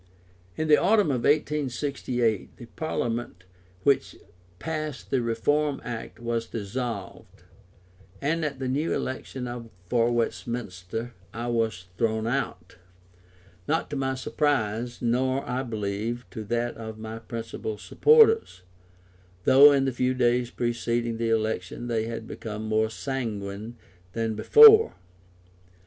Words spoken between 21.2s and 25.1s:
election they had become more sanguine than before.